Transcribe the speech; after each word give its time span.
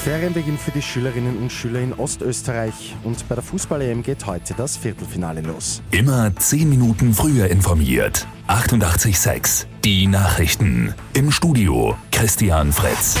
Ferienbeginn 0.00 0.56
für 0.56 0.70
die 0.70 0.80
Schülerinnen 0.80 1.36
und 1.36 1.52
Schüler 1.52 1.80
in 1.80 1.92
Ostösterreich 1.92 2.96
und 3.04 3.28
bei 3.28 3.34
der 3.34 3.44
Fußball-EM 3.44 4.02
geht 4.02 4.24
heute 4.24 4.54
das 4.54 4.78
Viertelfinale 4.78 5.42
los. 5.42 5.82
Immer 5.90 6.34
10 6.34 6.70
Minuten 6.70 7.12
früher 7.12 7.48
informiert. 7.48 8.26
88.6 8.48 9.66
Die 9.84 10.06
Nachrichten. 10.06 10.94
Im 11.12 11.30
Studio 11.30 11.96
Christian 12.12 12.72
Fritz. 12.72 13.16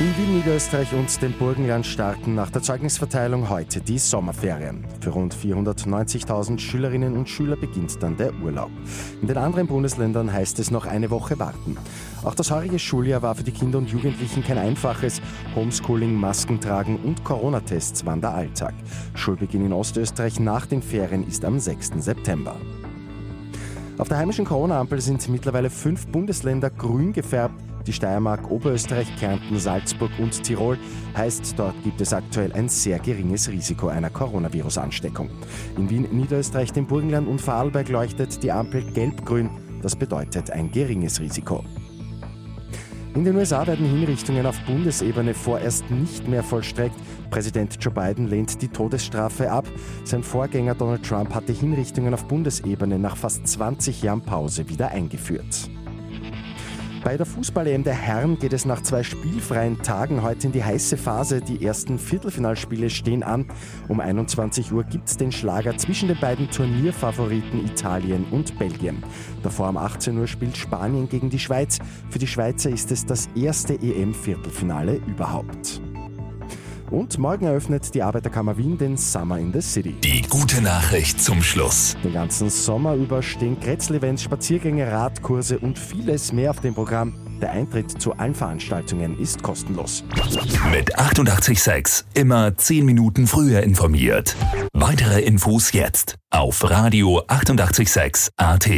In 0.00 0.16
Wien, 0.16 0.31
Niederösterreich 0.42 0.92
und 0.94 1.22
dem 1.22 1.34
Burgenland 1.34 1.86
starten 1.86 2.34
nach 2.34 2.50
der 2.50 2.62
Zeugnisverteilung 2.62 3.48
heute 3.48 3.80
die 3.80 3.98
Sommerferien. 3.98 4.84
Für 5.00 5.10
rund 5.10 5.36
490.000 5.36 6.58
Schülerinnen 6.58 7.16
und 7.16 7.28
Schüler 7.28 7.54
beginnt 7.54 8.02
dann 8.02 8.16
der 8.16 8.34
Urlaub. 8.42 8.72
In 9.20 9.28
den 9.28 9.36
anderen 9.36 9.68
Bundesländern 9.68 10.32
heißt 10.32 10.58
es 10.58 10.72
noch 10.72 10.84
eine 10.84 11.10
Woche 11.10 11.38
warten. 11.38 11.76
Auch 12.24 12.34
das 12.34 12.50
heurige 12.50 12.80
Schuljahr 12.80 13.22
war 13.22 13.36
für 13.36 13.44
die 13.44 13.52
Kinder 13.52 13.78
und 13.78 13.90
Jugendlichen 13.90 14.42
kein 14.42 14.58
einfaches. 14.58 15.22
Homeschooling, 15.54 16.12
Masken 16.12 16.60
tragen 16.60 16.98
und 17.04 17.22
Corona-Tests 17.22 18.04
waren 18.04 18.20
der 18.20 18.34
Alltag. 18.34 18.74
Schulbeginn 19.14 19.66
in 19.66 19.72
Ostösterreich 19.72 20.40
nach 20.40 20.66
den 20.66 20.82
Ferien 20.82 21.24
ist 21.24 21.44
am 21.44 21.60
6. 21.60 21.92
September. 21.98 22.56
Auf 23.96 24.08
der 24.08 24.18
heimischen 24.18 24.44
Corona-Ampel 24.44 25.00
sind 25.00 25.28
mittlerweile 25.28 25.70
fünf 25.70 26.08
Bundesländer 26.08 26.70
grün 26.70 27.12
gefärbt. 27.12 27.62
Die 27.86 27.92
Steiermark, 27.92 28.50
Oberösterreich, 28.50 29.08
Kärnten, 29.16 29.58
Salzburg 29.58 30.10
und 30.18 30.42
Tirol 30.42 30.78
heißt, 31.16 31.54
dort 31.58 31.74
gibt 31.82 32.00
es 32.00 32.12
aktuell 32.12 32.52
ein 32.52 32.68
sehr 32.68 32.98
geringes 32.98 33.48
Risiko 33.48 33.88
einer 33.88 34.10
Coronavirus-Ansteckung. 34.10 35.30
In 35.76 35.90
Wien, 35.90 36.08
Niederösterreich, 36.12 36.72
dem 36.72 36.86
Burgenland 36.86 37.26
und 37.26 37.40
Vorarlberg 37.40 37.88
leuchtet 37.88 38.42
die 38.42 38.52
Ampel 38.52 38.82
gelb-grün. 38.92 39.50
Das 39.82 39.96
bedeutet 39.96 40.50
ein 40.50 40.70
geringes 40.70 41.20
Risiko. 41.20 41.64
In 43.14 43.24
den 43.24 43.36
USA 43.36 43.66
werden 43.66 43.84
Hinrichtungen 43.84 44.46
auf 44.46 44.58
Bundesebene 44.60 45.34
vorerst 45.34 45.90
nicht 45.90 46.26
mehr 46.26 46.42
vollstreckt. 46.42 46.96
Präsident 47.30 47.76
Joe 47.78 47.92
Biden 47.92 48.28
lehnt 48.28 48.62
die 48.62 48.68
Todesstrafe 48.68 49.50
ab. 49.50 49.66
Sein 50.04 50.22
Vorgänger 50.22 50.74
Donald 50.74 51.04
Trump 51.06 51.34
hatte 51.34 51.52
Hinrichtungen 51.52 52.14
auf 52.14 52.24
Bundesebene 52.26 52.98
nach 52.98 53.16
fast 53.16 53.46
20 53.46 54.02
Jahren 54.02 54.22
Pause 54.22 54.66
wieder 54.70 54.88
eingeführt. 54.88 55.68
Bei 57.04 57.16
der 57.16 57.26
Fußball-EM 57.26 57.82
der 57.82 57.94
Herren 57.94 58.38
geht 58.38 58.52
es 58.52 58.64
nach 58.64 58.80
zwei 58.80 59.02
spielfreien 59.02 59.82
Tagen 59.82 60.22
heute 60.22 60.46
in 60.46 60.52
die 60.52 60.62
heiße 60.62 60.96
Phase. 60.96 61.40
Die 61.40 61.64
ersten 61.64 61.98
Viertelfinalspiele 61.98 62.90
stehen 62.90 63.24
an. 63.24 63.46
Um 63.88 63.98
21 63.98 64.72
Uhr 64.72 64.84
gibt 64.84 65.08
es 65.08 65.16
den 65.16 65.32
Schlager 65.32 65.76
zwischen 65.76 66.06
den 66.06 66.20
beiden 66.20 66.48
Turnierfavoriten 66.48 67.64
Italien 67.64 68.24
und 68.30 68.56
Belgien. 68.56 69.02
Davor 69.42 69.70
um 69.70 69.78
18 69.78 70.16
Uhr 70.16 70.28
spielt 70.28 70.56
Spanien 70.56 71.08
gegen 71.08 71.28
die 71.28 71.40
Schweiz. 71.40 71.80
Für 72.08 72.20
die 72.20 72.28
Schweizer 72.28 72.70
ist 72.70 72.92
es 72.92 73.04
das 73.04 73.28
erste 73.34 73.74
EM-Viertelfinale 73.74 75.00
überhaupt. 75.08 75.82
Und 76.92 77.16
morgen 77.18 77.46
eröffnet 77.46 77.94
die 77.94 78.02
Arbeiterkammer 78.02 78.58
Wien 78.58 78.76
den 78.76 78.98
Summer 78.98 79.38
in 79.38 79.50
the 79.50 79.62
City. 79.62 79.94
Die 80.04 80.20
gute 80.28 80.60
Nachricht 80.60 81.22
zum 81.22 81.42
Schluss. 81.42 81.96
Den 82.04 82.12
ganzen 82.12 82.50
Sommer 82.50 82.94
über 82.96 83.22
stehen 83.22 83.58
Kretzel-Events, 83.58 84.22
Spaziergänge, 84.22 84.92
Radkurse 84.92 85.58
und 85.58 85.78
vieles 85.78 86.34
mehr 86.34 86.50
auf 86.50 86.60
dem 86.60 86.74
Programm. 86.74 87.14
Der 87.40 87.52
Eintritt 87.52 87.90
zu 87.90 88.12
allen 88.12 88.34
Veranstaltungen 88.34 89.18
ist 89.18 89.42
kostenlos. 89.42 90.04
Mit 90.70 90.98
886 90.98 92.04
immer 92.12 92.58
10 92.58 92.84
Minuten 92.84 93.26
früher 93.26 93.62
informiert. 93.62 94.36
Weitere 94.74 95.22
Infos 95.22 95.72
jetzt 95.72 96.16
auf 96.30 96.62
Radio 96.68 97.22
886 97.26 98.34
AT. 98.36 98.68